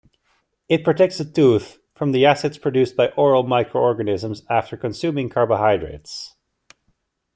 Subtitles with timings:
[0.67, 6.35] It protects the tooth from the acids produced by oral microorganisms after consuming carbohydrates.